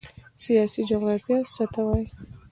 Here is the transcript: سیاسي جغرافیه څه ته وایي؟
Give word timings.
سیاسي 0.43 0.81
جغرافیه 0.89 1.37
څه 1.55 1.65
ته 1.73 1.81
وایي؟ 1.87 2.05